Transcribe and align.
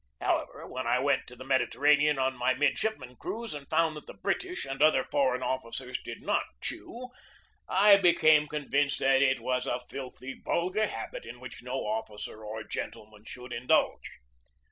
However, 0.19 0.65
when 0.65 0.87
I 0.87 0.97
went 0.97 1.27
to 1.27 1.35
the 1.35 1.43
Mediterranean 1.43 2.17
on 2.17 2.35
my 2.35 2.55
midshipman 2.55 3.17
cruise 3.17 3.53
and 3.53 3.69
found 3.69 3.95
that 3.95 4.07
the 4.07 4.15
British 4.15 4.65
and 4.65 4.81
other 4.81 5.03
foreign 5.03 5.43
officers 5.43 6.01
did 6.01 6.23
not 6.23 6.43
chew, 6.59 7.09
I 7.69 7.97
became 7.97 8.47
convinced 8.47 8.97
that 8.97 9.21
it 9.21 9.39
was 9.39 9.67
a 9.67 9.79
filthy, 9.79 10.33
vulgar 10.43 10.87
habit 10.87 11.23
in 11.27 11.39
which 11.39 11.61
no 11.61 11.85
officer 11.85 12.43
or 12.43 12.63
gentleman 12.63 13.25
should 13.25 13.53
indulge. 13.53 14.09